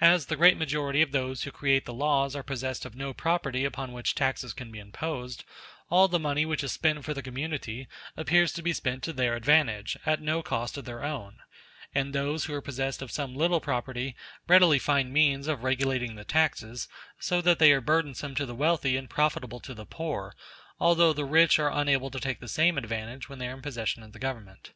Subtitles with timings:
[0.00, 3.64] As the great majority of those who create the laws are possessed of no property
[3.64, 5.42] upon which taxes can be imposed,
[5.90, 9.34] all the money which is spent for the community appears to be spent to their
[9.34, 11.38] advantage, at no cost of their own;
[11.92, 14.14] and those who are possessed of some little property
[14.46, 16.86] readily find means of regulating the taxes
[17.18, 20.36] so that they are burdensome to the wealthy and profitable to the poor,
[20.78, 24.04] although the rich are unable to take the same advantage when they are in possession
[24.04, 24.70] of the Government.